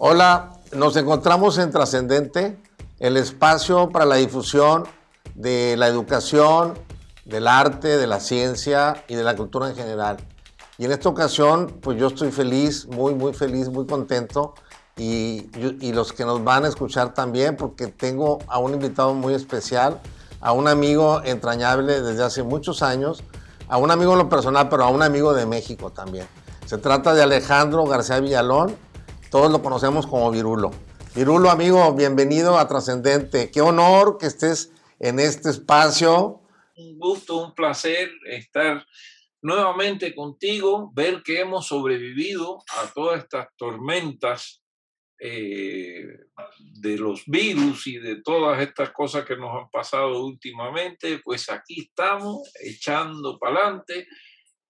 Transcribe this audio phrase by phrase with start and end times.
[0.00, 2.56] Hola, nos encontramos en Trascendente,
[3.00, 4.84] el espacio para la difusión
[5.34, 6.74] de la educación,
[7.24, 10.18] del arte, de la ciencia y de la cultura en general.
[10.78, 14.54] Y en esta ocasión, pues yo estoy feliz, muy, muy feliz, muy contento.
[14.96, 15.50] Y,
[15.90, 19.98] los que nos van a escuchar también, porque tengo a un invitado muy especial,
[20.40, 23.24] a un amigo entrañable desde hace muchos años,
[23.66, 26.28] a un amigo en lo personal, pero a un amigo de México también.
[26.66, 28.76] Se trata de Alejandro García Villalón,
[29.30, 30.70] todos lo conocemos como Virulo.
[31.14, 33.50] Virulo, amigo, bienvenido a Trascendente.
[33.50, 36.42] Qué honor que estés en este espacio.
[36.76, 38.86] Un gusto, un placer estar
[39.42, 44.62] nuevamente contigo, ver que hemos sobrevivido a todas estas tormentas
[45.20, 46.06] eh,
[46.58, 51.82] de los virus y de todas estas cosas que nos han pasado últimamente, pues aquí
[51.82, 54.06] estamos echando para adelante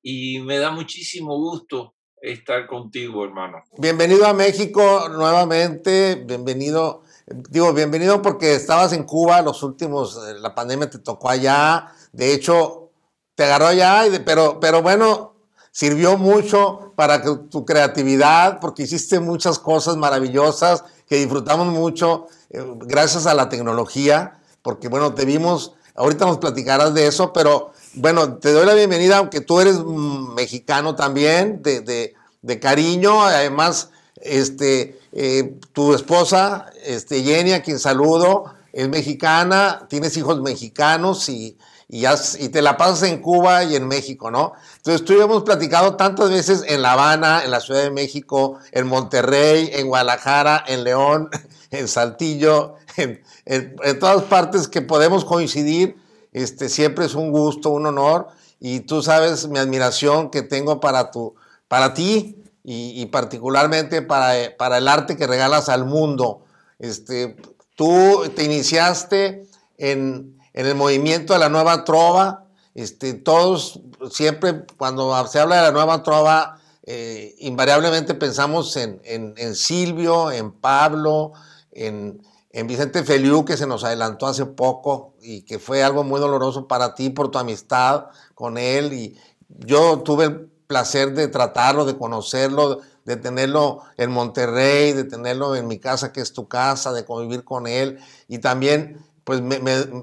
[0.02, 3.62] y me da muchísimo gusto estar contigo, hermano.
[3.76, 10.54] Bienvenido a México nuevamente, bienvenido, digo, bienvenido porque estabas en Cuba los últimos, eh, la
[10.54, 12.90] pandemia te tocó allá, de hecho,
[13.34, 15.34] te agarró allá, pero, pero bueno,
[15.70, 23.26] sirvió mucho para tu creatividad, porque hiciste muchas cosas maravillosas que disfrutamos mucho eh, gracias
[23.26, 28.52] a la tecnología, porque bueno, te vimos, ahorita nos platicarás de eso, pero bueno, te
[28.52, 32.14] doy la bienvenida, aunque tú eres mm, mexicano también, de,
[32.60, 33.22] cariño.
[33.22, 41.28] Además, este, eh, tu esposa, este, Jenny, a quien saludo, es mexicana, tienes hijos mexicanos
[41.28, 41.56] y,
[41.88, 42.02] y,
[42.48, 44.52] te la pasas en Cuba y en México, ¿no?
[44.76, 48.58] Entonces tú y hemos platicado tantas veces en La Habana, en la Ciudad de México,
[48.72, 51.30] en Monterrey, en Guadalajara, en León,
[51.70, 55.96] en Saltillo, en, en todas partes que podemos coincidir
[56.32, 58.28] este, siempre es un gusto, un honor,
[58.60, 61.34] y tú sabes mi admiración que tengo para, tu,
[61.68, 66.44] para ti y, particularmente para, para, el arte que regalas al mundo.
[66.78, 67.36] Este,
[67.76, 69.46] tú te iniciaste
[69.78, 72.44] en, el movimiento de la nueva trova,
[72.74, 73.80] este, todos
[74.10, 80.52] siempre cuando se habla de la nueva trova, eh, invariablemente pensamos en, en Silvio, en
[80.52, 81.32] Pablo,
[81.72, 82.20] en,
[82.50, 86.66] en Vicente Feliu, que se nos adelantó hace poco y que fue algo muy doloroso
[86.66, 88.92] para ti por tu amistad con él.
[88.92, 89.16] Y
[89.48, 95.78] yo tuve placer de tratarlo, de conocerlo, de tenerlo en Monterrey, de tenerlo en mi
[95.78, 97.98] casa, que es tu casa, de convivir con él.
[98.28, 99.42] Y también, pues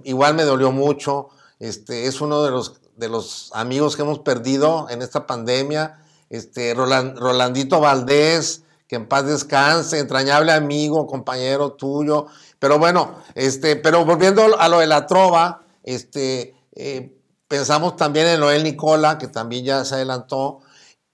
[0.04, 1.30] igual me dolió mucho.
[1.60, 6.00] Este, es uno de los, de los amigos que hemos perdido en esta pandemia.
[6.32, 12.26] Este, Rolandito Valdés, que en paz descanse, entrañable amigo, compañero tuyo.
[12.58, 17.16] Pero bueno, este, pero volviendo a lo de la trova, este, eh,
[17.48, 20.62] pensamos también en Noel Nicola, que también ya se adelantó,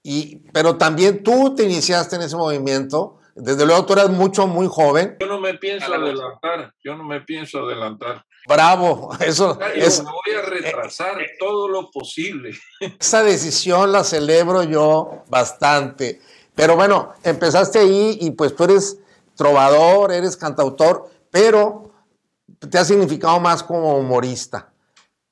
[0.02, 3.18] y, pero también tú te iniciaste en ese movimiento.
[3.34, 5.16] Desde luego tú eras mucho, muy joven.
[5.20, 8.24] Yo no me pienso adelantar, yo no me pienso adelantar.
[8.46, 10.02] Bravo, eso es.
[10.02, 12.50] voy a retrasar todo lo posible.
[13.00, 16.20] Esa decisión la celebro yo bastante.
[16.54, 18.98] Pero bueno, empezaste ahí y pues tú eres
[19.36, 21.92] trovador, eres cantautor, pero
[22.70, 24.71] te ha significado más como humorista,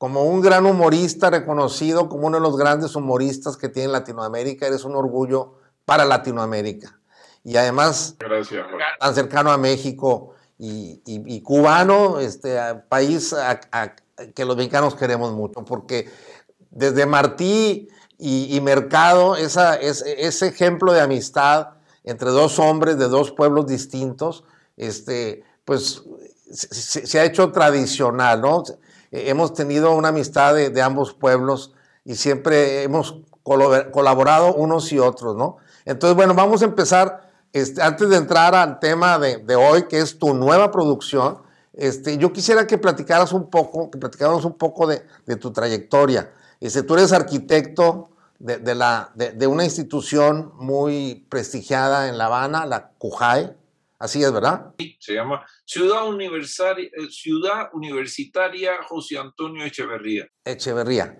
[0.00, 4.84] como un gran humorista reconocido como uno de los grandes humoristas que tiene Latinoamérica, eres
[4.84, 6.98] un orgullo para Latinoamérica.
[7.44, 8.16] Y además,
[8.98, 12.58] tan cercano a México y, cubano, este
[12.88, 13.36] país
[14.34, 16.08] que los mexicanos queremos mucho, porque
[16.70, 21.74] desde Martí y, Mercado, esa, ese ejemplo de amistad
[22.04, 24.44] entre dos hombres de dos pueblos distintos,
[24.78, 26.04] este, pues
[26.50, 28.64] se, ha hecho tradicional, ¿no?
[29.12, 31.72] Hemos tenido una amistad de, ambos pueblos
[32.04, 35.56] y siempre hemos colaborado unos y otros, ¿no?
[35.84, 40.18] Entonces, bueno, vamos a empezar, este, antes de entrar al tema de, hoy, que es
[40.18, 41.38] tu nueva producción,
[41.72, 45.02] este, yo quisiera que platicaras un poco, que platicáramos un poco de,
[45.36, 46.30] tu trayectoria.
[46.60, 53.56] Este, tú eres arquitecto de, de, una institución muy prestigiada en La Habana, la CUJAE,
[54.00, 54.74] así es, ¿verdad?
[54.78, 60.26] Sí, se llama Ciudad, Universitaria, eh, Ciudad Universitaria José Antonio Echeverría.
[60.44, 61.16] Echeverría,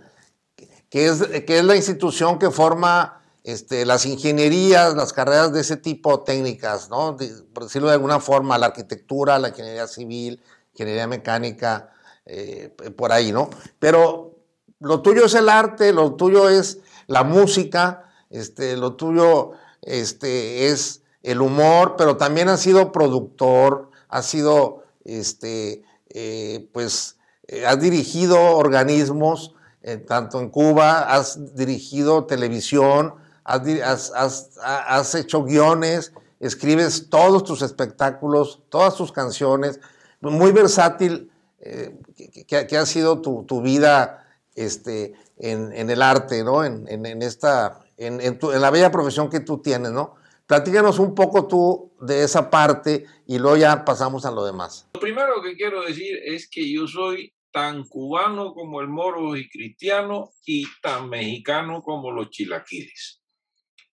[0.90, 5.76] que es, que es la institución que forma este, las ingenierías, las carreras de ese
[5.76, 7.16] tipo técnicas, ¿no?
[7.54, 11.93] por decirlo de alguna forma, la arquitectura, la ingeniería civil, ingeniería mecánica,
[12.26, 13.50] eh, por ahí, ¿no?
[13.78, 14.37] Pero
[14.78, 19.52] lo tuyo es el arte, lo tuyo es la música, este, lo tuyo
[19.82, 27.17] este, es el humor, pero también has sido productor, has sido, este, eh, pues,
[27.49, 33.14] eh, has dirigido organismos, eh, tanto en Cuba, has dirigido televisión,
[33.44, 39.81] has, hecho guiones escribes todos tus espectáculos, todas tus canciones,
[40.20, 46.64] muy versátil que, ha sido tu, vida este, en, el arte, ¿no?
[46.64, 50.14] En, esta, en, la bella profesión que tú tienes, ¿no?
[50.50, 54.91] Platícanos un poco tú de esa parte y luego ya pasamos a lo demás.
[54.94, 59.49] Lo primero que quiero decir es que yo soy tan cubano como el moro y
[59.49, 63.23] cristiano y tan mexicano como los chilaquiles.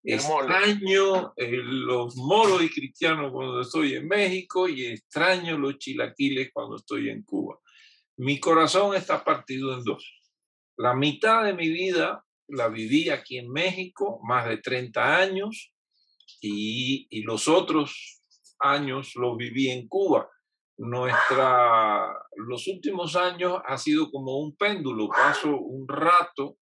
[0.04, 6.78] Extraño eh, los moros y cristianos cuando estoy en México y extraño los chilaquiles cuando
[6.78, 7.60] estoy en Cuba.
[8.16, 10.12] Mi corazón está partido en dos.
[10.76, 15.72] La mitad de mi vida la viví aquí en México, más de 30 años,
[16.42, 18.22] y, y los otros
[18.60, 20.30] años los viví en Cuba.
[20.80, 26.58] Nuestra, los últimos años ha sido como un péndulo, paso un rato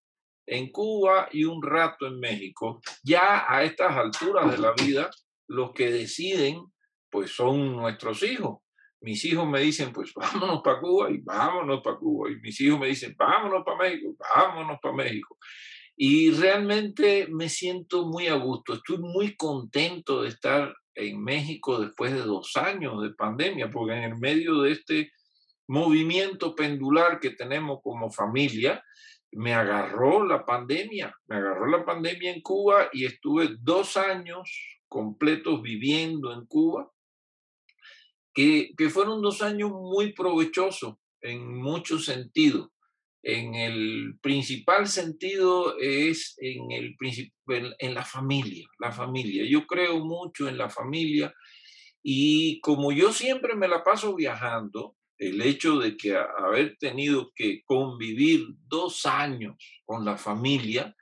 [0.46, 2.82] en Cuba y un rato en México.
[3.04, 5.10] Ya a estas alturas de la vida,
[5.48, 6.62] los que deciden,
[7.10, 8.60] pues son nuestros hijos.
[9.02, 12.30] Mis hijos me dicen, pues vámonos para Cuba y vámonos para Cuba.
[12.32, 15.38] Y mis hijos me dicen, vámonos para México, vámonos para México.
[15.96, 18.74] Y realmente me siento muy a gusto.
[18.74, 24.04] Estoy muy contento de estar en México después de dos años de pandemia, porque en
[24.04, 25.12] el medio de este
[25.68, 28.84] movimiento pendular que tenemos como familia,
[29.32, 35.62] me agarró la pandemia, me agarró la pandemia en Cuba y estuve dos años completos
[35.62, 36.92] viviendo en Cuba,
[38.34, 42.70] que, que fueron dos años muy provechosos en muchos sentidos.
[43.24, 46.98] En el principal sentido es en, el,
[47.80, 49.46] en la familia, la familia.
[49.50, 51.34] Yo creo mucho en la familia
[52.04, 57.64] y como yo siempre me la paso viajando, el hecho de que haber tenido que
[57.64, 59.56] convivir dos años
[59.86, 60.94] con la familia,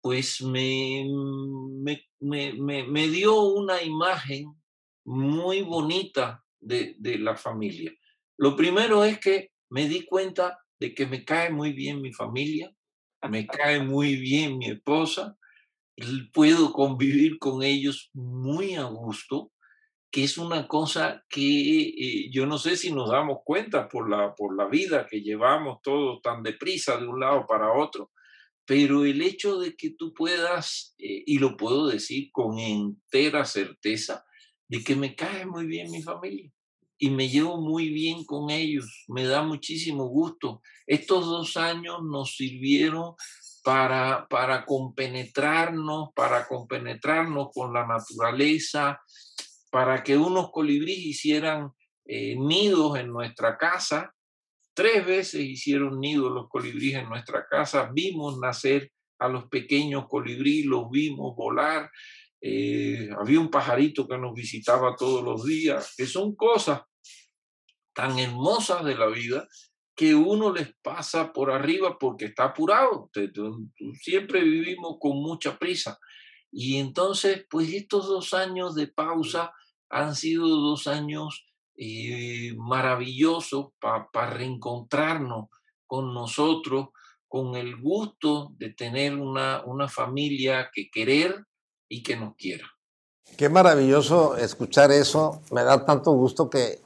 [0.00, 1.04] pues me,
[2.18, 4.46] me, dio una imagen
[5.04, 7.92] muy bonita de, de, la familia.
[8.38, 12.74] Lo primero es que me di cuenta de que me cae muy bien mi familia,
[13.30, 15.38] me cae muy bien mi esposa,
[16.32, 19.52] puedo convivir con ellos muy a gusto
[20.10, 24.34] que es una cosa que eh, yo no sé si nos damos cuenta por la,
[24.34, 28.10] por la vida que llevamos todos tan deprisa de un lado para otro,
[28.66, 34.22] pero el hecho de que tú puedas, eh, y lo puedo decir con entera certeza,
[34.68, 36.52] de que me cae muy bien mi familia
[37.02, 40.62] y me llevo muy bien con ellos, me da muchísimo gusto.
[40.86, 43.16] Estos dos años nos sirvieron
[43.64, 49.00] para, para compenetrarnos, para compenetrarnos con la naturaleza,
[49.72, 51.72] para que unos colibríes hicieran
[52.04, 54.14] eh, nidos en nuestra casa.
[54.72, 57.90] Tres veces hicieron nidos los colibríes en nuestra casa.
[57.92, 61.90] Vimos nacer a los pequeños colibríes, los vimos volar.
[62.40, 66.82] Eh, había un pajarito que nos visitaba todos los días, que son cosas
[67.94, 69.46] tan hermosas de la vida
[69.94, 73.10] que uno les pasa por arriba porque está apurado.
[74.00, 75.98] Siempre vivimos con mucha prisa.
[76.50, 79.52] Y entonces, pues estos dos años de pausa
[79.88, 81.46] han sido dos años
[81.76, 85.48] eh, maravillosos para reencontrarnos
[85.86, 86.88] con nosotros,
[87.28, 91.46] con el gusto de tener una, una familia que querer
[91.88, 92.66] y que nos quiera.
[93.36, 95.42] Qué maravilloso escuchar eso.
[95.50, 96.80] Me da tanto gusto que,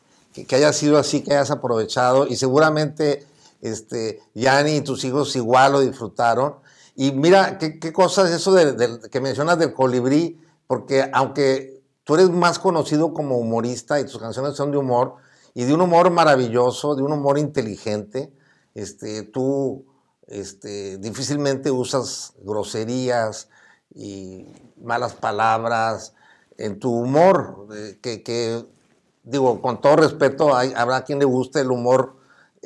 [0.45, 3.27] que, haya sido así, que hayas aprovechado y seguramente
[3.63, 6.57] este, Yani y tus hijos igual lo disfrutaron.
[6.95, 12.15] Y mira, qué, qué cosa es eso de, que mencionas del colibrí, porque aunque tú
[12.15, 15.17] eres más conocido como humorista y tus canciones son de humor
[15.55, 18.33] y de un humor maravilloso, de un humor inteligente.
[18.75, 19.87] Este, tú
[20.27, 23.49] este, difícilmente usas groserías
[23.95, 24.47] y
[24.83, 26.15] malas palabras
[26.59, 27.69] en tu humor,
[28.03, 28.67] que,
[29.27, 32.17] digo, con todo respeto, habrá quien le guste el humor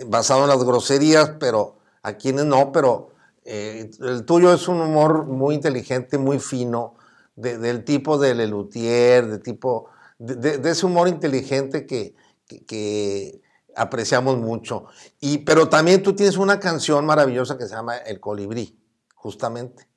[0.06, 3.10] basado en las groserías, pero a quienes no, pero
[3.44, 6.94] eh, el tuyo es un humor muy inteligente, muy fino,
[7.34, 9.88] del tipo de Lelutier, de tipo,
[10.18, 12.14] de, ese humor inteligente que,
[12.46, 13.40] que,
[13.74, 14.86] apreciamos mucho.
[15.20, 18.78] Y, pero también tú tienes una canción maravillosa que se llama El Colibrí,
[19.14, 19.88] justamente.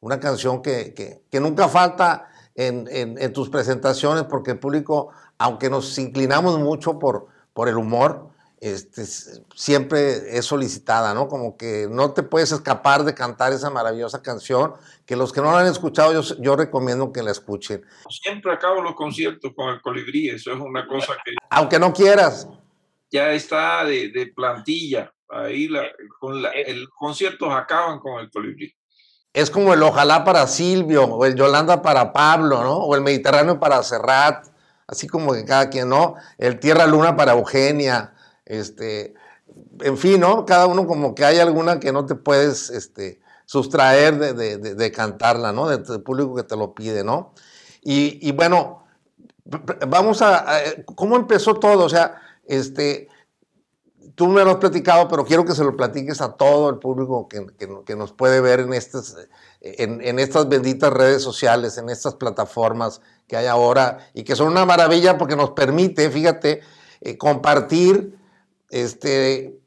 [0.00, 5.10] Una canción que, que nunca falta en, en, en, tus presentaciones porque el público,
[5.40, 8.28] aunque nos inclinamos mucho por, por el humor,
[8.60, 9.04] este,
[9.54, 11.28] siempre es solicitada, ¿no?
[11.28, 14.74] Como que no te puedes escapar de cantar esa maravillosa canción,
[15.06, 17.82] que los que no la han escuchado, yo, yo recomiendo que la escuchen.
[18.10, 21.32] Siempre acabo los conciertos con el colibrí, eso es una cosa que...
[21.48, 22.46] Aunque no quieras.
[23.10, 25.84] Ya está de, plantilla, ahí la,
[26.18, 28.74] con el conciertos acaban con el colibrí.
[29.32, 32.76] es como el ojalá para Silvio, o el Yolanda para Pablo, ¿no?
[32.76, 34.49] O el Mediterráneo para Serrat,
[34.90, 36.16] así como que cada quien, ¿no?
[36.36, 38.12] El Tierra Luna para Eugenia,
[38.44, 39.14] este,
[39.80, 40.44] en fin, ¿no?
[40.44, 45.68] Cada uno como que hay alguna que no te puedes, este, sustraer de, cantarla, ¿no?
[45.68, 47.34] Del público que te lo pide, ¿no?
[47.82, 48.82] Y, bueno,
[49.86, 50.44] vamos a,
[50.96, 51.84] ¿cómo empezó todo?
[51.84, 53.08] O sea, este,
[54.14, 57.28] tú me lo has platicado, pero quiero que se lo platiques a todo el público
[57.28, 59.16] que, nos puede ver en estas,
[59.60, 64.64] en, estas benditas redes sociales, en estas plataformas que hay ahora y que son una
[64.64, 66.60] maravilla porque nos permite, fíjate,
[67.00, 68.18] eh, compartir
[68.70, 69.60] este,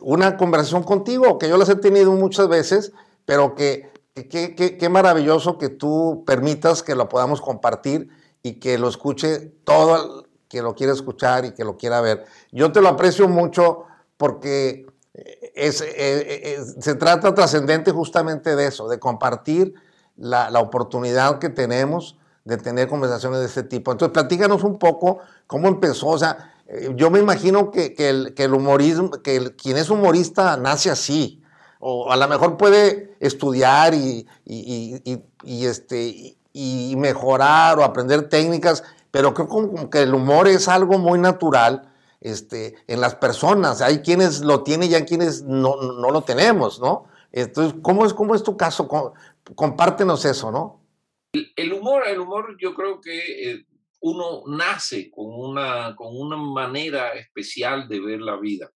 [0.00, 2.92] una conversación contigo, que yo las he tenido muchas veces,
[3.24, 8.08] pero que qué maravilloso que tú permitas que lo podamos compartir
[8.42, 12.24] y que lo escuche todo que lo quiera escuchar y que lo quiera ver.
[12.52, 13.84] Yo te lo aprecio mucho
[14.16, 14.86] porque
[15.54, 19.74] es, eh, eh, se trata trascendente justamente de eso, de compartir
[20.16, 23.90] la, oportunidad que tenemos de tener conversaciones de este tipo.
[23.90, 26.08] Entonces, platícanos un poco cómo empezó.
[26.08, 30.56] O sea, eh, yo me imagino que, el, que el, humorismo, que quien es humorista
[30.56, 31.42] nace así.
[31.80, 38.82] O a lo mejor puede estudiar y, y, este, y mejorar o aprender técnicas,
[39.16, 43.80] pero creo como que el humor es algo muy natural este, en las personas.
[43.80, 47.06] Hay quienes lo tienen y hay quienes no, no lo tenemos, ¿no?
[47.32, 48.86] Entonces, ¿cómo es, cómo es tu caso?
[49.54, 50.82] Compártenos eso, ¿no?
[51.32, 53.66] El, humor, el humor yo creo que eh,
[54.00, 58.70] uno nace con una, con una manera especial de ver la vida.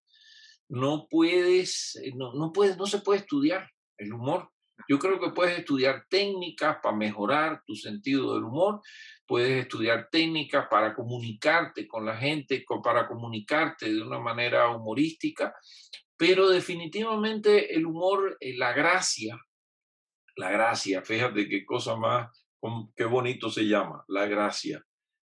[0.70, 3.68] No puedes, eh, no, no, puedes, no se puede estudiar
[3.98, 4.48] el humor.
[4.90, 8.80] Yo creo que puedes estudiar técnicas para mejorar tu sentido del humor,
[9.24, 15.54] puedes estudiar técnicas para comunicarte con la gente, para comunicarte de una manera humorística,
[16.16, 19.38] pero definitivamente el humor, eh, la gracia,
[20.34, 22.28] la gracia, fíjate qué cosa más,
[22.96, 24.84] qué bonito se llama, la gracia.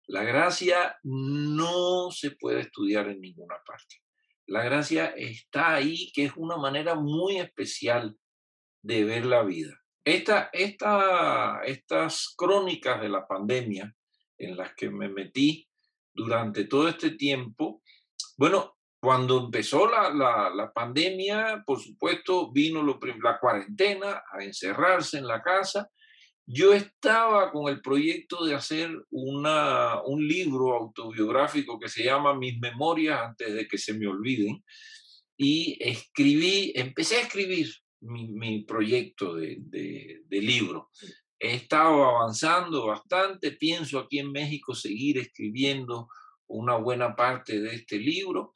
[0.08, 3.98] La gracia no se puede estudiar en ninguna parte.
[4.48, 8.18] La gracia está ahí, que es una manera muy especial
[8.84, 9.80] de ver la vida.
[10.06, 13.94] Esta, esta, estas crónicas de la pandemia
[14.38, 15.68] en las que me metí
[16.14, 17.82] durante todo este tiempo,
[18.38, 25.28] bueno, cuando empezó la, la, pandemia, por supuesto, vino lo, la cuarentena, a encerrarse en
[25.28, 25.90] la casa.
[26.46, 32.60] Yo estaba con el proyecto de hacer una, un libro autobiográfico que se llama Mis
[32.60, 34.64] Memorias antes de que se me olviden.
[35.38, 37.68] Y escribí, empecé a escribir
[38.04, 40.90] mi, proyecto de, de, libro.
[41.40, 46.08] He estado avanzando bastante, pienso aquí en México seguir escribiendo
[46.48, 48.54] una buena parte de este libro.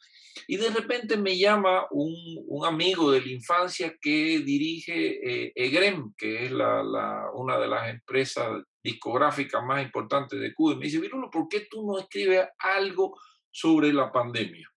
[0.47, 2.13] Y de repente me llama un,
[2.47, 7.67] un amigo de la infancia que dirige eh, EGREM, que es la, la, una de
[7.67, 10.73] las empresas discográficas más importantes de Cuba.
[10.73, 14.69] Y me dice, Virulo, ¿por qué tú no escribes algo sobre la pandemia?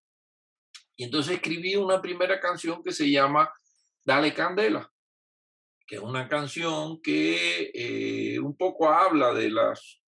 [0.95, 3.49] Y entonces escribí una primera canción que se llama
[4.03, 4.91] Dale Candela,
[5.85, 10.01] que es una canción que eh, un poco habla de las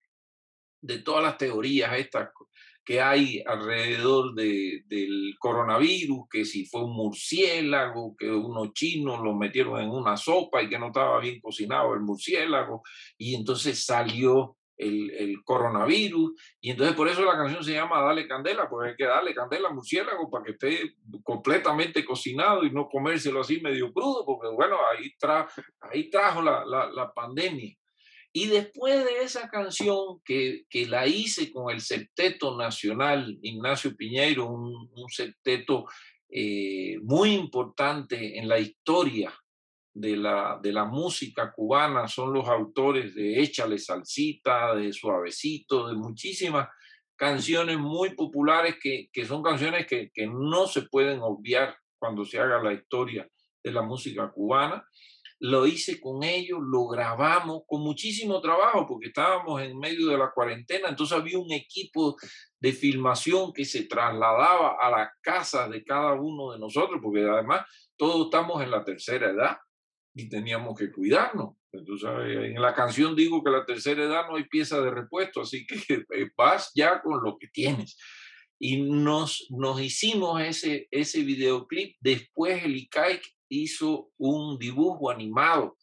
[0.81, 2.29] de todas las teorías estas
[2.83, 9.35] que hay alrededor de, del coronavirus, que si fue un murciélago, que unos chinos lo
[9.35, 12.81] metieron en una sopa y que no estaba bien cocinado el murciélago,
[13.17, 16.31] y entonces salió el, coronavirus.
[16.59, 19.69] Y entonces por eso la canción se llama Dale Candela, porque hay que darle candela
[19.69, 24.77] a murciélago para que esté completamente cocinado y no comérselo así medio crudo, porque bueno,
[24.91, 25.47] ahí, tra
[25.81, 27.75] ahí trajo la, pandemia.
[28.33, 34.45] Y después de esa canción que, que, la hice con el Septeto Nacional Ignacio Piñeiro,
[34.47, 35.85] un, un septeto
[36.29, 39.33] eh, muy importante en la historia
[39.93, 45.95] de la, de la música cubana son los autores de Échale Salsita, de Suavecito, de
[45.95, 46.69] muchísimas
[47.15, 52.39] canciones muy populares que, que son canciones que, que, no se pueden obviar cuando se
[52.39, 53.27] haga la historia
[53.63, 54.83] de la música cubana.
[55.39, 60.31] Lo hice con ellos, lo grabamos con muchísimo trabajo porque estábamos en medio de la
[60.31, 62.15] cuarentena, entonces había un equipo
[62.59, 67.65] de filmación que se trasladaba a las casas de cada uno de nosotros, porque además
[67.97, 69.57] todos estamos en la tercera edad
[70.13, 71.55] y teníamos que cuidarnos.
[71.71, 75.65] Entonces, en la canción digo que la tercera edad no hay pieza de repuesto, así
[75.65, 75.75] que
[76.15, 77.97] eh, vas ya con lo que tienes.
[78.59, 81.95] Y nos, nos hicimos ese, ese videoclip.
[81.99, 85.77] Después el ICAIC hizo un dibujo animado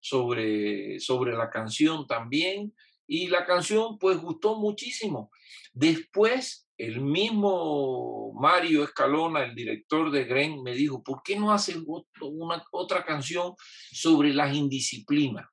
[0.00, 2.74] sobre, sobre la canción también.
[3.06, 5.30] Y la canción pues gustó muchísimo.
[5.74, 11.76] Después el mismo Mario Escalona, el director de Gren, me dijo, ¿por qué no haces
[12.20, 13.54] una, otra canción
[13.92, 15.46] sobre las indisciplinas?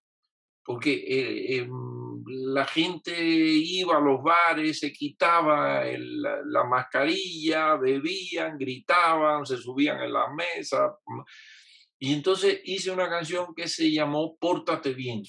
[0.63, 9.45] Porque eh, em, la gente iba a los bares, se quitaba la mascarilla, bebían, gritaban,
[9.45, 10.95] se subían en la mesa.
[11.99, 15.21] Y entonces hice una canción que se llamó Pórtate bien.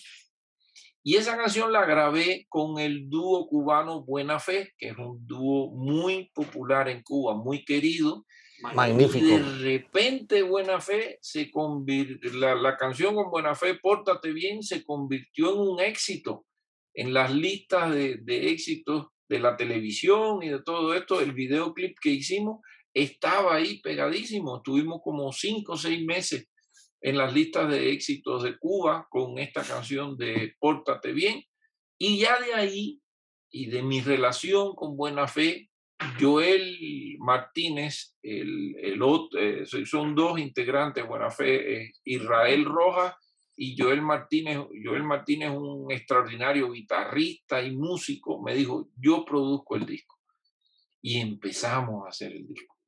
[1.02, 5.70] Y esa canción la grabé con el dúo cubano Buena Fe, que es un dúo
[5.70, 8.26] muy popular en Cuba, muy querido.
[8.74, 9.24] Magnífico.
[9.24, 14.84] Y de repente Buena Fe se convirtió, la, canción con Buena Fe, Pórtate bien, se
[14.84, 16.44] convirtió en un éxito
[16.92, 21.20] en las listas de, de éxitos de la televisión y de todo esto.
[21.20, 22.60] El videoclip que hicimos
[22.92, 24.58] estaba ahí pegadísimo.
[24.58, 26.49] Estuvimos como cinco o seis meses
[27.00, 31.42] en las listas de éxitos de Cuba con esta canción de Pórtate bien.
[31.98, 33.00] Y ya de ahí
[33.50, 35.70] y de mi relación con Buena Fe,
[36.18, 39.00] Joel Martínez, el, el
[39.38, 43.14] eh, son dos integrantes de Buena Fe, Israel Rojas
[43.56, 44.58] y Joel Martínez.
[44.82, 50.16] Joel Martínez, un extraordinario guitarrista y músico, me dijo, yo produzco el disco.
[51.02, 52.79] Y empezamos a hacer el disco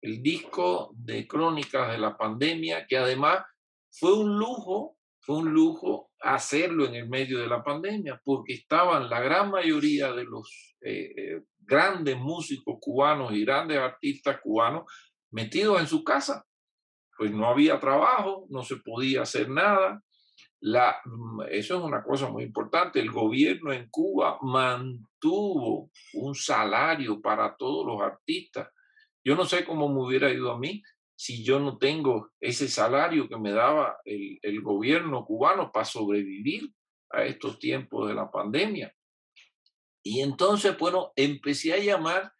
[0.00, 3.44] el disco de crónicas de la pandemia, que además
[3.90, 9.08] fue un lujo, fue un lujo hacerlo en el medio de la pandemia, porque estaban
[9.08, 14.84] la gran mayoría de los eh, eh, grandes músicos cubanos y grandes artistas cubanos
[15.30, 16.44] metidos en su casa.
[17.16, 20.02] Pues no había trabajo, no se podía hacer nada.
[20.60, 23.00] La, mm, eso es una cosa muy importante.
[23.00, 28.68] El gobierno en Cuba mantuvo un salario para todos los artistas
[29.26, 30.84] yo no sé cómo me hubiera ido a mí
[31.16, 36.72] si yo no tengo ese salario que me daba el, gobierno cubano para sobrevivir
[37.10, 38.94] a estos tiempos de la pandemia.
[40.00, 42.32] Y entonces, bueno, empecé a llamar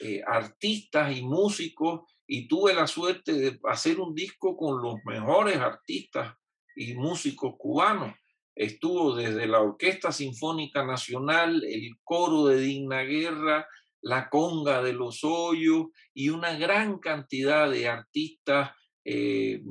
[0.00, 5.56] eh, artistas y músicos y tuve la suerte de hacer un disco con los mejores
[5.56, 6.34] artistas
[6.76, 8.14] y músicos cubanos.
[8.54, 13.66] Estuvo desde la Orquesta Sinfónica Nacional, el coro de Digna Guerra,
[14.02, 18.70] la conga de los hoyos y una gran cantidad de artistas,
[19.04, 19.62] eh,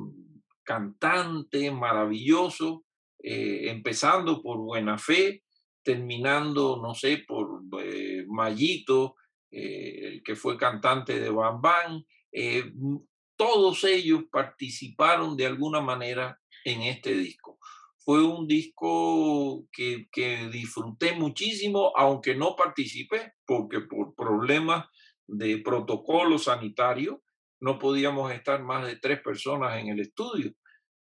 [0.64, 2.82] cantantes maravillosos,
[3.20, 5.44] eh, empezando por Buena Fe,
[5.84, 9.16] terminando, no sé, por eh, Mayito,
[9.50, 12.04] el que fue cantante de Bam Bam.
[13.38, 17.47] todos ellos participaron de alguna manera en este disco
[18.08, 20.08] fue un disco que,
[20.50, 24.86] disfruté muchísimo, aunque no participé, porque por problemas
[25.28, 27.22] de protocolo sanitario
[27.60, 30.54] no podíamos estar más de tres personas en el estudio.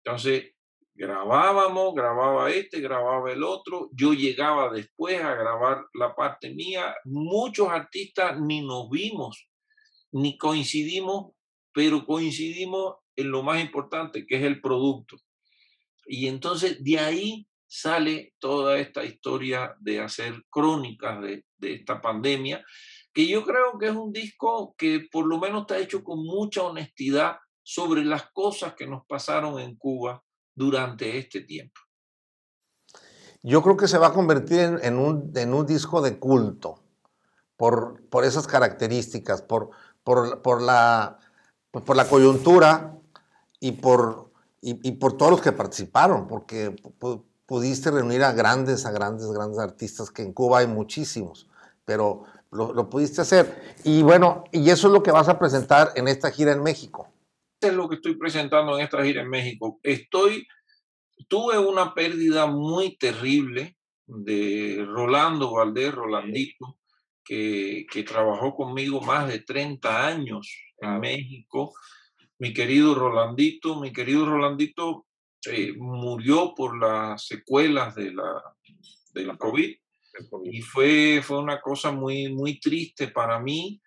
[0.03, 0.55] Entonces,
[0.95, 7.69] grabábamos, grababa este, grababa el otro, yo llegaba después a grabar la parte mía, muchos
[7.69, 9.47] artistas ni nos vimos,
[10.11, 11.31] ni coincidimos,
[11.71, 15.17] pero coincidimos en lo más importante, que es el producto.
[16.07, 22.63] Y entonces de ahí sale toda esta historia de hacer crónicas de, esta pandemia,
[23.13, 26.63] que yo creo que es un disco que por lo menos está hecho con mucha
[26.63, 30.23] honestidad sobre las cosas que nos pasaron en Cuba
[30.55, 31.81] durante este tiempo.
[33.43, 36.83] Yo creo que se va a convertir en, un, en un, disco de culto
[37.55, 39.71] por, por esas características, por,
[40.03, 41.19] por, por, la,
[41.71, 42.97] por la coyuntura
[43.59, 44.26] y por,
[44.61, 46.75] y, por todos los que participaron, porque
[47.45, 51.47] pudiste reunir a grandes, a grandes, grandes artistas, que en Cuba hay muchísimos,
[51.85, 53.75] pero lo, pudiste hacer.
[53.83, 57.07] Y bueno, y eso es lo que vas a presentar en esta gira en México.
[57.61, 59.79] Es lo que estoy presentando en esta gira en México.
[59.83, 60.47] Estoy,
[61.27, 66.77] tuve una pérdida muy terrible de Rolando Valdés, Rolandito,
[67.23, 71.73] que, que trabajó conmigo más de 30 años en México
[72.39, 75.05] mi querido Rolandito, mi querido Rolandito
[75.45, 78.41] eh, murió por las secuelas de la,
[79.13, 79.75] de la COVID,
[80.45, 83.81] y fue, fue una cosa muy, muy triste para mí.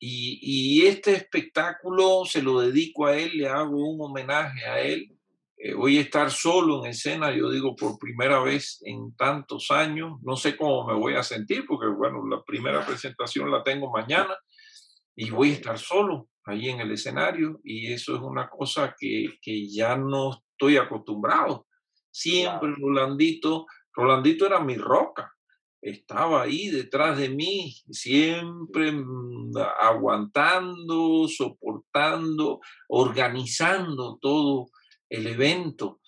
[0.00, 5.10] Y, y, este espectáculo se lo dedico a él, le hago un homenaje a él.
[5.56, 10.20] Eh, voy a estar solo en escena, yo digo por primera vez en tantos años.
[10.22, 14.36] No sé cómo me voy a sentir, porque bueno, la primera presentación la tengo mañana
[15.16, 19.38] y voy a estar solo ahí en el escenario y eso es una cosa que,
[19.40, 21.66] que ya no estoy acostumbrado.
[22.10, 25.32] Siempre Rolandito, Rolandito era mi roca,
[25.80, 34.66] estaba ahí detrás de mí, siempre mm, aguantando, soportando, organizando todo
[35.08, 36.00] el evento.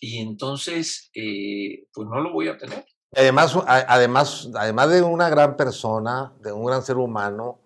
[0.00, 2.84] Y entonces, eh, pues no lo voy a tener.
[3.16, 7.62] Además, además, además de una gran persona, de un gran ser humano,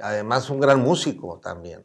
[0.00, 1.84] además un gran músico también.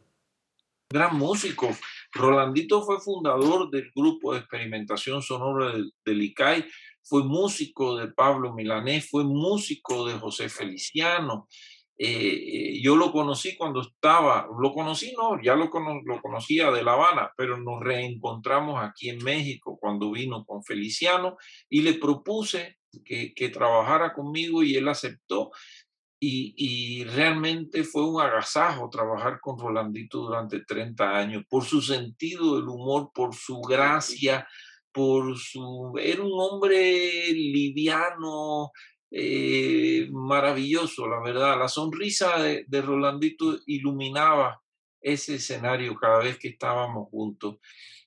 [0.90, 1.68] Gran músico.
[2.12, 6.64] Rolandito fue fundador del grupo de experimentación sonora del, del ICAI,
[7.02, 11.48] fue músico de Pablo Milanés, fue músico de José Feliciano,
[11.96, 15.70] eh, yo lo conocí cuando estaba, lo conocí, no, ya lo,
[16.04, 21.36] lo conocía de La Habana, pero nos reencontramos aquí en México cuando vino con Feliciano
[21.68, 25.52] y le propuse que, que trabajara conmigo y él aceptó.
[26.20, 32.56] Y, y, realmente fue un agasajo trabajar con Rolandito durante 30 años, por su sentido
[32.56, 34.48] del humor, por su gracia,
[34.90, 35.92] por su...
[36.00, 38.72] Era un hombre liviano,
[39.16, 41.56] eh, maravilloso, la verdad.
[41.56, 44.60] La sonrisa de, Rolandito iluminaba
[45.00, 47.58] ese escenario cada vez que estábamos juntos.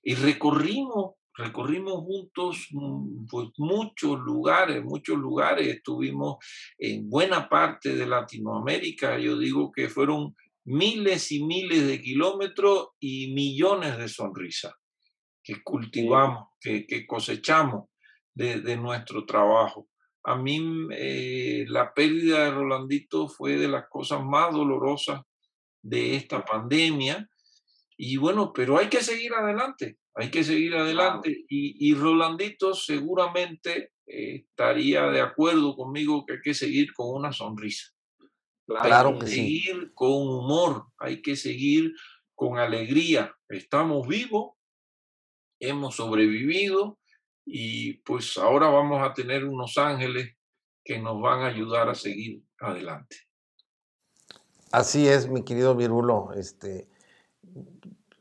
[0.03, 5.67] Y recorrimos, recorrimos juntos mm, pues, muchos lugares, muchos lugares.
[5.67, 6.37] Estuvimos
[6.77, 9.17] en buena parte de Latinoamérica.
[9.17, 14.73] Yo digo que fueron miles y miles de kilómetros y millones de sonrisas
[15.41, 17.85] que cultivamos, que, cosechamos
[18.33, 19.87] de nuestro trabajo.
[20.27, 20.59] A mí
[20.91, 25.21] eh, la pérdida de Rolandito fue de las cosas más dolorosas
[25.81, 27.29] de esta pandemia.
[27.95, 31.45] Y bueno, pero hay que seguir adelante, hay que seguir adelante.
[31.47, 37.93] Y, Rolandito seguramente eh, estaría de acuerdo conmigo que hay que seguir con una sonrisa.
[38.65, 41.93] Claro hay que, seguir con humor, hay que seguir
[42.35, 43.33] con alegría.
[43.47, 44.53] Estamos vivos,
[45.59, 46.99] hemos sobrevivido
[47.45, 50.35] y pues ahora vamos a tener unos ángeles
[50.83, 53.17] que nos van a ayudar a seguir adelante.
[54.71, 56.33] Así es, mi querido Virulo.
[56.33, 56.89] Este,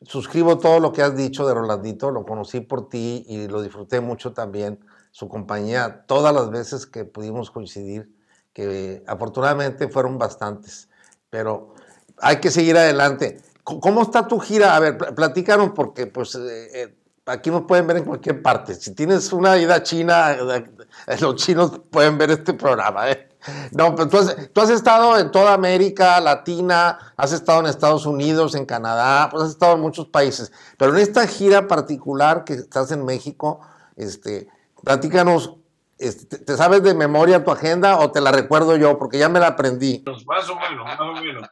[0.02, 4.00] suscribo todo lo que has dicho de Rolandito, lo conocí por ti y lo disfruté
[4.00, 4.78] mucho también,
[5.10, 8.10] su compañía, todas las veces que pudimos coincidir,
[8.52, 10.88] que afortunadamente fueron bastantes,
[11.30, 11.74] pero
[12.18, 13.40] hay que seguir adelante.
[13.64, 14.76] ¿Cómo está tu gira?
[14.76, 18.74] A ver, platícanos porque pues eh, eh, aquí nos pueden ver en cualquier parte.
[18.74, 23.10] Si tienes una ida China, eh, los chinos pueden ver este programa.
[23.10, 23.28] ¿eh?
[23.72, 28.66] No, pero tú has, estado en toda América Latina, has estado en Estados Unidos, en
[28.66, 30.52] Canadá, pues has estado en muchos países.
[30.78, 33.60] Pero en esta gira particular que estás en México,
[33.96, 34.48] este,
[34.82, 35.56] platícanos,
[35.98, 38.98] este, ¿te sabes de memoria tu agenda o te la recuerdo yo?
[38.98, 40.02] Porque ya me la aprendí.
[40.26, 41.48] Más o menos, más o menos.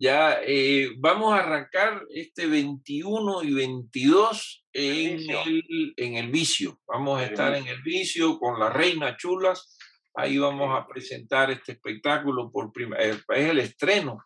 [0.00, 6.78] Ya eh, vamos a arrancar este 21 y 22 en el, en el vicio.
[6.86, 9.76] Vamos a estar en el vicio con la Reina Chulas.
[10.20, 14.18] Ahí vamos a presentar este espectáculo por primera eh, Es el estreno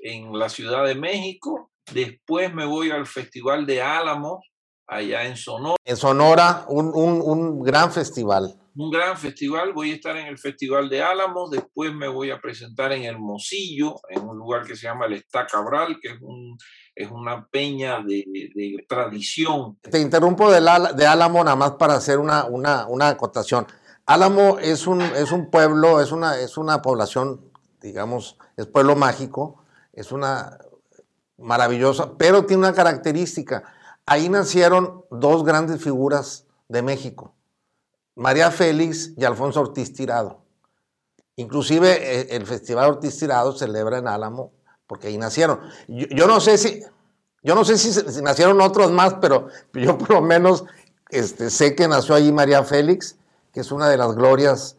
[0.00, 1.70] en la Ciudad de México.
[1.92, 4.40] Después me voy al Festival de Álamos,
[4.88, 5.76] allá en Sonora.
[5.84, 9.72] En Sonora, un, un, un gran festival un gran festival.
[9.72, 13.96] Voy a estar en el Festival de Álamos, después me voy a presentar en Hermosillo,
[14.08, 16.56] en un lugar que se llama el Cabral, que es, un,
[16.94, 19.78] es una peña de, de, tradición.
[19.82, 20.60] Te interrumpo de,
[20.94, 23.66] de Álamo nada más para hacer una, una, una acotación.
[24.10, 27.40] Álamo es un, es un pueblo, es una, es una población,
[27.80, 30.58] digamos, es pueblo mágico, es una
[31.38, 33.62] maravillosa, pero tiene una característica.
[34.06, 37.34] Ahí nacieron dos grandes figuras de México
[38.16, 40.42] María Félix y Alfonso Ortiz Tirado.
[41.36, 44.52] Inclusive eh, el Festival Ortiz Tirado celebra en Álamo
[44.88, 45.60] porque ahí nacieron.
[45.86, 46.82] Yo, no sé si,
[47.44, 50.64] yo no sé si, nacieron otros más, pero yo por lo menos
[51.10, 53.16] este, sé que nació allí María Félix,
[53.52, 54.76] que es una de las glorias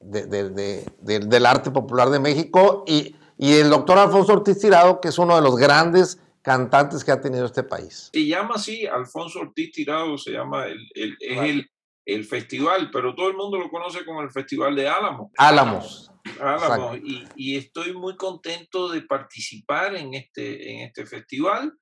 [0.00, 5.40] del arte popular de México, y, el doctor Alfonso Ortiz Tirado, que es uno de
[5.40, 8.10] los grandes cantantes que ha tenido este país.
[8.12, 11.70] Se llama así, Alfonso Ortiz Tirado, se llama, el, es el
[12.14, 15.30] el festival, pero todo el mundo lo conoce como el Festival de Álamos.
[15.36, 16.10] Álamos.
[16.40, 16.98] Álamos.
[17.36, 21.72] Y, estoy muy contento de participar en este, en este festival.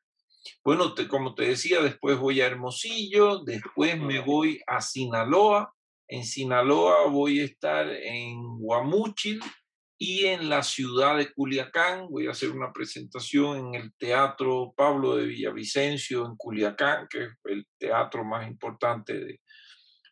[0.64, 5.74] Bueno, como te decía, después voy a Hermosillo, después me voy a Sinaloa.
[6.10, 9.40] En Sinaloa voy a estar en Guamúchil
[9.98, 12.08] y en la ciudad de Culiacán.
[12.08, 17.30] Voy a hacer una presentación en el Teatro Pablo de Villavicencio en Culiacán, que es
[17.44, 19.40] el teatro más importante de,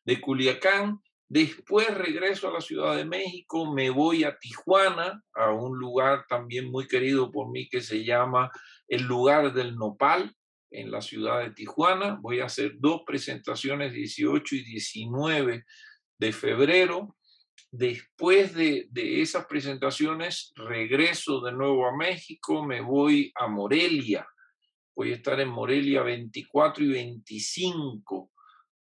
[0.05, 1.01] de Culiacán.
[1.31, 6.71] Después regreso a la Ciudad de México, me voy a Tijuana, a un lugar también
[6.71, 8.51] muy querido por mí que se llama
[8.87, 10.36] el lugar del nopal
[10.71, 12.19] en la ciudad de Tijuana.
[12.21, 15.65] Voy a hacer dos presentaciones, 18 y 19
[16.19, 17.17] de febrero.
[17.71, 24.27] Después de, de esas presentaciones, regreso de nuevo a México, me voy a Morelia.
[24.95, 28.31] Voy a estar en Morelia 24 y 25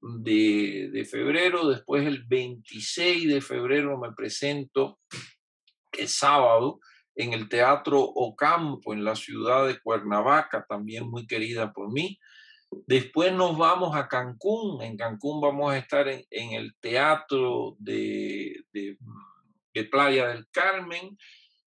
[0.05, 5.01] de, de, febrero, después el 26 de febrero me presento,
[5.92, 6.81] el sábado,
[7.14, 12.18] en el Teatro Ocampo, en la ciudad de Cuernavaca, también muy querida por mí.
[12.87, 14.83] Después nos vamos a Cancún.
[14.83, 18.98] En Cancún vamos a estar en, el Teatro de, de,
[19.72, 21.16] de, Playa del Carmen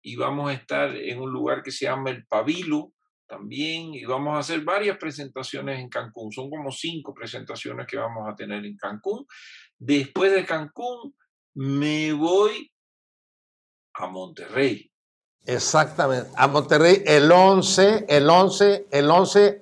[0.02, 2.94] y vamos a estar en un lugar que se llama El Pabilo
[3.28, 6.32] también y vamos a hacer varias presentaciones en Cancún.
[6.32, 9.26] Son como cinco presentaciones que vamos a tener en Cancún.
[9.78, 11.16] Después de Cancún
[11.54, 12.72] me voy
[13.94, 14.92] a Monterrey.
[15.46, 19.62] Exactamente, a Monterrey el 11, el 11, el 11,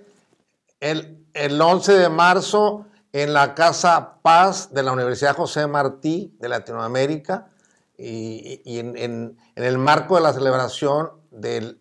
[0.80, 6.50] el, el 11 de marzo en la Casa Paz de la Universidad José Martí de
[6.50, 7.50] Latinoamérica
[7.98, 11.80] y, en, en, el marco de la celebración del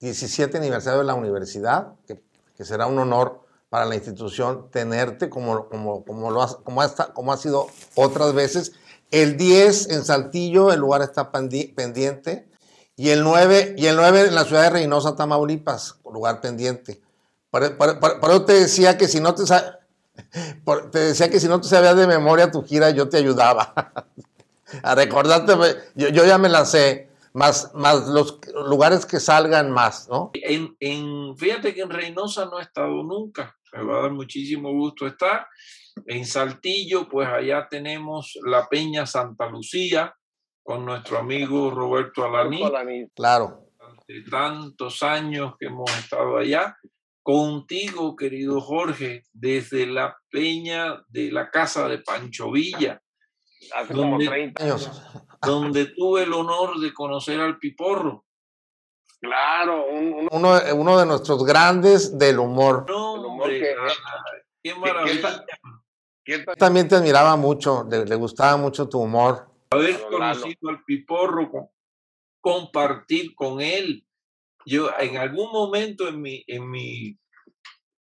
[0.00, 2.22] 17 aniversario de la universidad, que,
[2.56, 6.94] que será un honor para la institución tenerte como, como, como, lo ha, como, ha,
[7.12, 8.72] como ha sido otras veces.
[9.10, 12.47] El 10 en Saltillo, el lugar está pendiente.
[12.98, 17.00] Y el 9, y el 9 en la ciudad de Reynosa, Tamaulipas, lugar pendiente.
[17.48, 19.44] Por, eso te decía que si no te,
[20.90, 23.72] te decía que si no te sabías de memoria tu gira, yo te ayudaba.
[24.82, 25.52] a recordarte,
[25.94, 30.32] yo, yo, ya me la sé, más, más los lugares que salgan más, ¿no?
[30.34, 34.72] En, en, fíjate que en Reynosa no he estado nunca, me va a dar muchísimo
[34.72, 35.46] gusto estar.
[36.04, 40.17] En Saltillo, pues allá tenemos la Peña Santa Lucía
[40.68, 43.08] con nuestro amigo Roberto Alaní.
[43.16, 43.70] Claro.
[44.06, 46.76] De tantos años que hemos estado allá
[47.22, 53.00] contigo, querido Jorge, desde la peña de la casa de Pancho Villa.
[53.74, 55.02] Hace donde, como 30 años.
[55.40, 58.26] Donde tuve el honor de conocer al Piporro.
[59.22, 59.86] Claro,
[60.30, 62.84] Uno, uno, de nuestros grandes del humor.
[62.86, 63.38] No,
[64.62, 65.46] qué maravilla.
[66.58, 69.47] También te admiraba mucho, le, le, gustaba mucho tu humor.
[69.70, 71.70] Haber conocido al Piporro,
[72.40, 74.04] compartir con él,
[74.64, 77.18] yo en algún momento en mi, en mi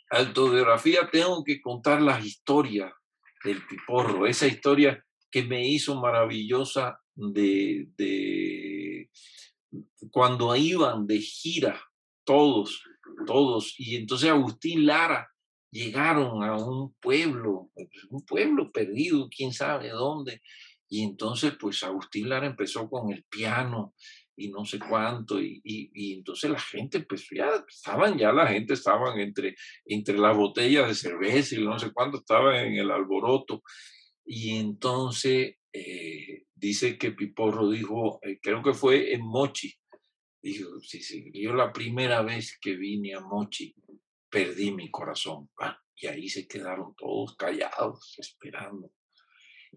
[0.09, 2.93] autobiografía tengo que contar las historias
[3.43, 9.09] del piporro, esa historia que me hizo maravillosa de, de
[10.11, 11.81] cuando iban de gira
[12.23, 12.83] todos,
[13.25, 15.31] todos, y entonces Agustín Lara
[15.71, 17.69] llegaron a un pueblo,
[18.09, 20.41] un pueblo perdido, quién sabe dónde,
[20.89, 23.93] y entonces pues Agustín Lara empezó con el piano
[24.39, 28.75] y no sé cuánto, y, y, entonces la gente, pues ya estaban, ya la gente
[28.75, 33.63] estaban entre, entre las botellas de cerveza y no sé cuánto, estaba en el alboroto,
[34.23, 39.73] y entonces eh, dice que Piporro dijo, eh, creo que fue en Mochi,
[40.39, 43.73] dijo, sí, sí, yo la primera vez que vine a Mochi,
[44.29, 45.49] perdí mi corazón,
[45.95, 48.91] y ahí se quedaron todos callados, esperando.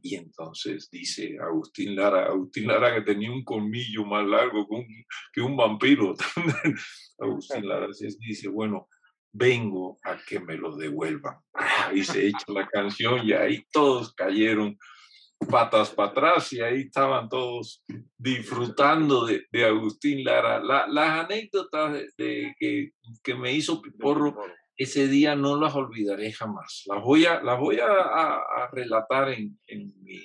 [0.03, 4.87] Y entonces dice Agustín Lara, Agustín Lara que tenía un colmillo más largo que un,
[5.33, 6.15] que un vampiro.
[7.19, 8.89] Agustín Lara dice, bueno,
[9.33, 11.37] vengo a que me lo devuelvan.
[11.95, 14.79] Y se echa la canción y ahí todos cayeron
[15.49, 17.83] patas para atrás y ahí estaban todos
[18.17, 20.61] disfrutando de, de Agustín Lara.
[20.61, 24.37] las anécdotas de, que, que, me hizo Piporro
[24.81, 26.85] ese día no las olvidaré jamás.
[26.87, 30.19] Las voy a, las voy a, relatar en, en, mi,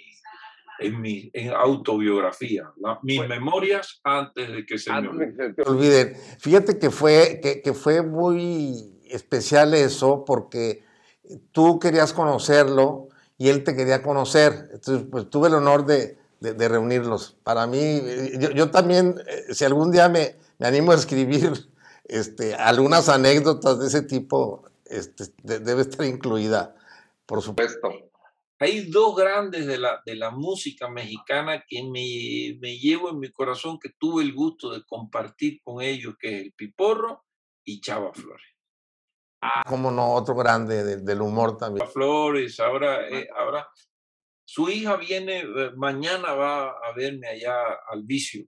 [0.79, 2.71] en mi en autobiografía,
[3.03, 5.09] mis memorias antes de que se me
[5.65, 6.15] olviden.
[6.39, 10.83] Fíjate que fue, que, que, fue muy especial eso porque
[11.51, 14.69] tú querías conocerlo y él te quería conocer.
[14.71, 17.35] Entonces, pues tuve el honor de, de, reunirlos.
[17.43, 18.01] Para mí,
[18.39, 21.51] yo, yo, también, eh, si algún día me, me animo a escribir
[22.07, 26.75] este, algunas anécdotas de ese tipo este, debe estar incluida,
[27.25, 27.89] por supuesto.
[28.59, 33.29] Hay dos grandes de la, de la música mexicana que me, me llevo en mi
[33.31, 37.25] corazón, que tuve el gusto de compartir con ellos, que es el Piporro
[37.65, 38.45] y Chava Flores.
[39.41, 41.81] Ah, como no, otro grande del, humor también.
[41.81, 43.67] Chava Flores, ahora, eh, ahora
[44.45, 47.55] su hija viene, eh, mañana va a verme allá
[47.89, 48.45] al vicio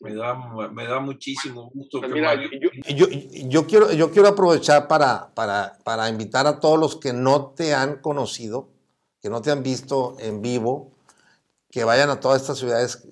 [0.00, 0.34] me da,
[0.72, 2.00] me da muchísimo gusto.
[2.00, 6.96] Pues que yo, yo, quiero, yo quiero aprovechar para, para, para, invitar a todos los
[6.96, 8.70] que no te han conocido,
[9.20, 10.92] que no te han visto en vivo,
[11.70, 13.06] que vayan a todas estas ciudades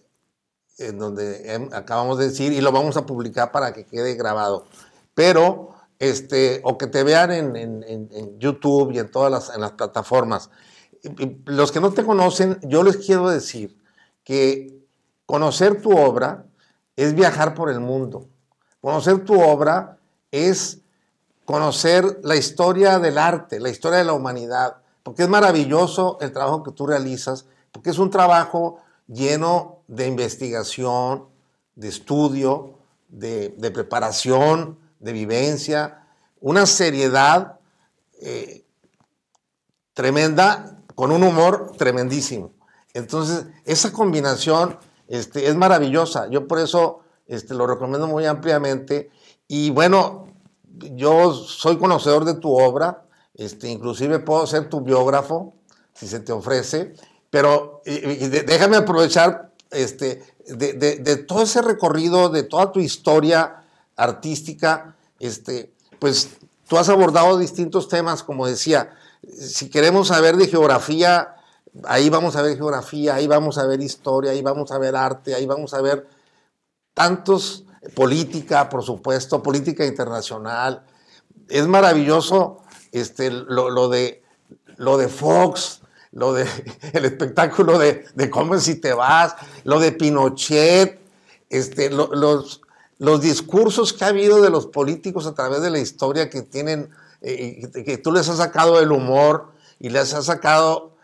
[0.79, 4.64] en donde acabamos de decir y lo vamos a publicar para que quede grabado.
[5.14, 9.61] Pero, este, o que te vean en, en, en YouTube y en todas las, en
[9.61, 10.51] las plataformas.
[11.44, 13.77] Los que no te conocen, yo les quiero decir
[14.24, 14.79] que
[15.27, 16.48] conocer tu obra
[16.99, 18.27] es viajar por el mundo.
[18.81, 20.01] Conocer tu obra
[20.33, 20.81] es
[21.45, 26.65] conocer la historia del arte, la historia de la humanidad, porque es maravilloso el trabajo
[26.65, 31.29] que tú realizas, porque es un trabajo lleno de investigación,
[31.77, 32.75] de estudio,
[33.09, 36.05] de, preparación, de vivencia,
[36.41, 37.61] una seriedad
[38.21, 38.65] eh,
[39.95, 42.51] tremenda con un humor tremendísimo.
[42.93, 46.29] Entonces, esa combinación este, es maravillosa.
[46.31, 49.11] Yo por eso este, lo recomiendo muy ampliamente.
[49.47, 50.27] Y bueno,
[50.94, 55.55] yo soy conocedor de tu obra, este, inclusive puedo ser tu biógrafo,
[55.94, 56.94] si se te ofrece,
[57.31, 63.64] pero déjame aprovechar este, de, todo ese recorrido, de toda tu historia
[63.97, 66.31] artística, este, pues
[66.68, 68.94] tú has abordado distintos temas, como decía,
[69.38, 71.35] si queremos saber de geografía,
[71.85, 75.35] ahí vamos a ver geografía, ahí vamos a ver historia, ahí vamos a ver arte,
[75.35, 76.07] ahí vamos a ver
[76.95, 80.85] tantos, política, por supuesto, política internacional.
[81.49, 84.23] Es maravilloso este, lo, de,
[84.77, 86.47] lo de Fox, lo de
[86.93, 91.01] el espectáculo de, de Cómo si te vas, lo de Pinochet,
[91.51, 92.61] este, los,
[92.99, 96.91] los discursos que ha habido de los políticos a través de la historia que tienen,
[97.23, 100.97] eh, que tú les has sacado el humor y les has sacado,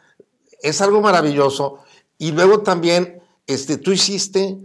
[0.64, 1.78] es algo maravilloso.
[2.16, 4.58] Y luego también, este, tú hiciste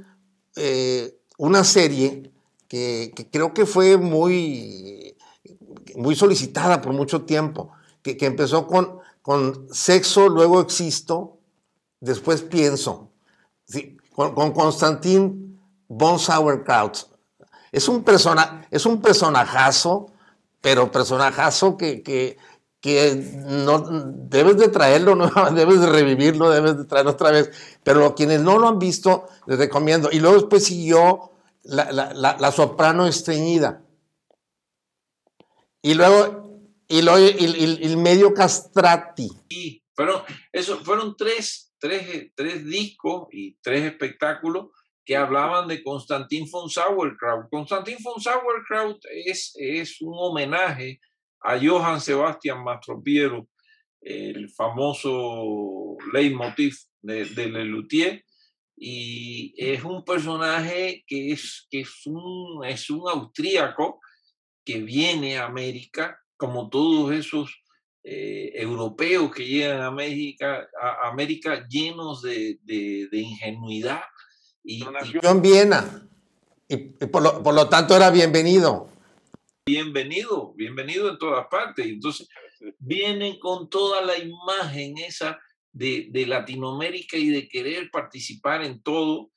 [0.56, 2.32] eh, una serie
[2.70, 5.16] que, creo que fue muy,
[5.96, 11.38] muy solicitada por mucho tiempo, que, empezó con, con sexo, luego existo,
[12.00, 13.12] después pienso.
[14.16, 15.60] con, con Constantin
[15.90, 16.98] von Sauerkraut.
[17.74, 20.14] Es un, persona, es un personajazo,
[20.62, 22.38] pero personajazo que, que,
[22.84, 23.80] no,
[24.30, 25.16] debes de traerlo,
[25.54, 27.52] debes de revivirlo, debes de traerlo otra vez.
[27.84, 30.10] Pero quienes no lo han visto, les recomiendo.
[30.12, 31.32] Y luego después siguió
[31.64, 33.84] la, la, soprano estreñida.
[35.82, 39.30] Y luego, y luego el, medio castrati.
[39.50, 44.68] Sí, pero eso fueron tres, tres, tres discos y tres espectáculos
[45.06, 47.50] que hablaban de Constantin von Sauerkraut.
[47.50, 51.00] Constantin von Sauerkraut es, es un homenaje
[51.42, 53.48] a Johann Sebastian Mastropiero,
[54.02, 58.24] el famoso leitmotiv de, de
[58.82, 64.00] y es un personaje que es, que es, un, es un austríaco
[64.64, 67.62] que viene a América, como todos esos
[68.06, 74.02] eh, europeos que llegan a América, a América llenos de, de, ingenuidad.
[74.64, 76.08] Y, nació en Viena,
[76.70, 78.90] y, por, lo, por, lo, tanto era bienvenido.
[79.72, 81.86] Bienvenido, bienvenido en todas partes.
[81.86, 82.28] Entonces,
[82.80, 85.40] vienen con toda la imagen esa
[85.72, 89.30] de, Latinoamérica y de querer participar en todo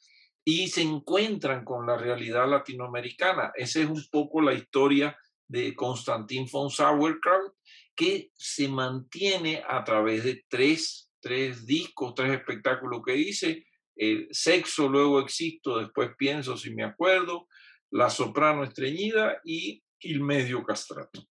[0.42, 3.52] y se encuentran con la realidad latinoamericana.
[3.54, 5.14] Esa es un poco la historia
[5.48, 7.52] de Constantin von Sauerkraut,
[7.94, 13.66] que se mantiene a través de tres, tres discos, tres espectáculos que hice.
[13.94, 17.48] El sexo, luego existo, después pienso si me acuerdo,
[17.90, 21.24] la soprano estreñida y el medio castrato.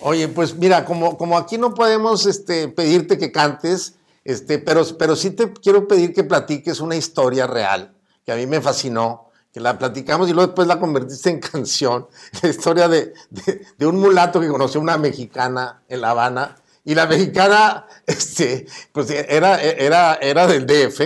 [0.00, 5.16] Oye, pues mira, como, como aquí no podemos este, pedirte que cantes, este, pero, pero
[5.16, 9.60] sí te quiero pedir que platiques una historia real, que a mí me fascinó, que
[9.60, 12.08] la platicamos y luego después la convertiste en canción,
[12.42, 13.14] la historia de,
[13.78, 16.56] de, un mulato que conoció una mexicana en La Habana,
[16.86, 21.00] y la mexicana, este, pues era, era, era del DF,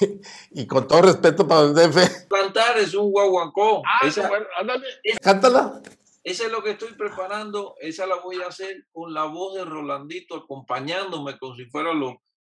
[0.52, 2.28] y con todo respeto para el DF.
[2.28, 3.82] Cantar es un guaguancó.
[3.86, 4.86] Ah, bueno, ándale.
[5.20, 5.82] Cántala.
[6.24, 9.64] Esa es lo que estoy preparando, esa la voy a hacer con la voz de
[9.64, 12.00] Rolandito acompañándome como si fueran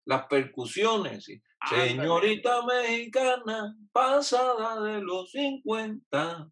[0.04, 1.26] las percusiones.
[1.68, 6.48] Señorita mexicana, pasada de los 50,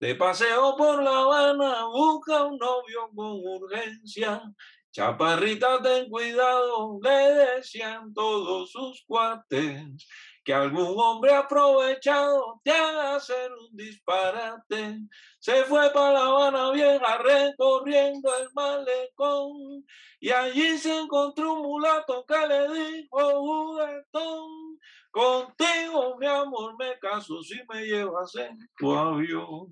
[0.00, 4.42] de paseo por La Habana, busca un novio con urgencia.
[4.94, 10.06] Chaparrita, ten cuidado, le decían todos sus cuates
[10.44, 15.00] que algún hombre aprovechado te haga hacer un disparate.
[15.40, 19.84] Se fue para La Habana Vieja recorriendo el malecón
[20.20, 24.78] y allí se encontró un mulato que le dijo juguetón.
[25.10, 29.66] Contigo, mi amor, me caso si me llevas en tu avión.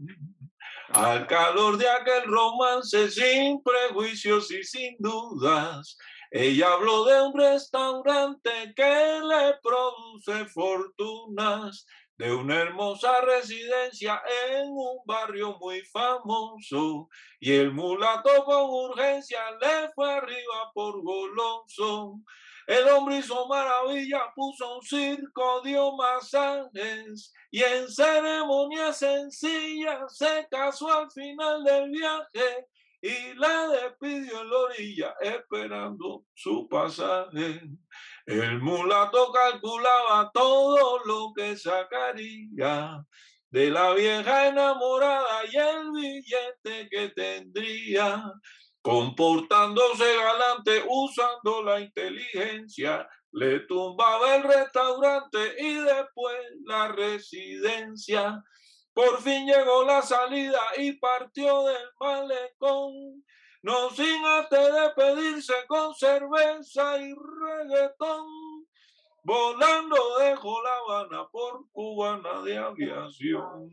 [0.95, 5.97] Al calor de aquel romance sin prejuicios y sin dudas,
[6.31, 11.87] ella habló de un restaurante que le produce fortunas,
[12.19, 14.21] de una hermosa residencia
[14.53, 17.09] en un barrio muy famoso.
[17.41, 22.21] Y el mulato con urgencia le fue arriba por goloso.
[22.67, 30.93] El hombre hizo maravilla, puso un circo, dio masajes y en ceremonia sencilla se casó
[30.93, 32.67] al final del viaje
[33.03, 37.63] y la despidió en la orilla esperando su pasaje.
[38.27, 43.05] El mulato calculaba todo lo que sacaría
[43.51, 48.33] de la vieja enamorada y el billete que tendría,
[48.83, 58.43] comportándose galante usando la inteligencia, le tumbaba el restaurante y después la residencia.
[58.93, 63.25] Por fin llegó la salida y partió del malecón.
[63.63, 68.27] No sin antes de pedirse con cerveza y reggaetón.
[69.25, 73.71] Volando dejó La por cubana de aviación.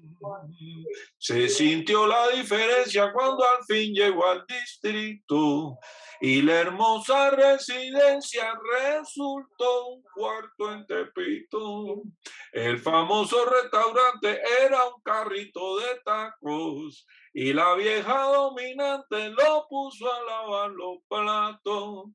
[1.18, 5.80] Se sintió la diferencia cuando al fin llegó al distrito
[6.22, 12.04] y la hermosa residencia resultó un cuarto en Tepito.
[12.52, 20.24] El famoso restaurante era un carrito de tacos y la vieja dominante lo puso a
[20.24, 22.06] lavar los platos.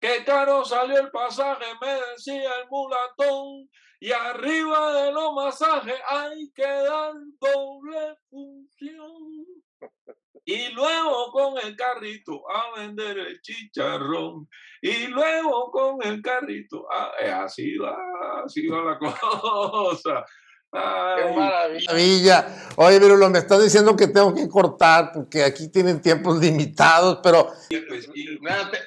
[0.00, 3.68] Qué caro salió el pasaje, me decía el mulatón.
[4.00, 9.46] Y arriba de los masajes hay que dar doble función.
[10.44, 14.46] Y luego con el carrito a vender el chicharrón.
[14.82, 17.96] Y luego con el carrito, a, eh, así va,
[18.44, 20.24] así va la cosa.
[20.74, 22.46] Qué maravilla.
[22.76, 27.52] Oye, lo me estás diciendo que tengo que cortar porque aquí tienen tiempos limitados, pero.
[27.88, 28.08] Pues,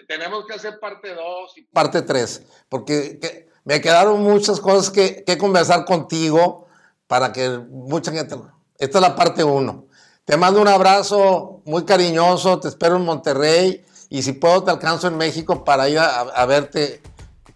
[0.08, 1.56] tenemos que hacer parte 2.
[1.72, 6.68] Parte 3, porque me quedaron muchas cosas que, que, conversar contigo
[7.08, 8.36] para que mucha gente.
[8.78, 9.88] Esta es la parte 1.
[10.26, 15.08] Te mando un abrazo muy cariñoso, te espero en Monterrey y si puedo te alcanzo
[15.08, 17.02] en México para ir a verte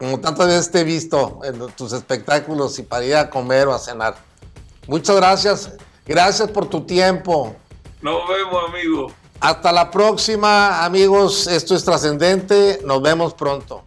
[0.02, 3.74] como tantas veces te he visto en tus espectáculos y para ir a comer o
[3.76, 4.16] a cenar.
[4.88, 5.74] Muchas gracias.
[6.08, 7.56] Gracias por tu tiempo.
[8.02, 9.14] Nos vemos, amigos.
[9.40, 11.46] Hasta la próxima, amigos.
[11.46, 12.82] Esto es trascendente.
[12.84, 13.84] Nos vemos pronto.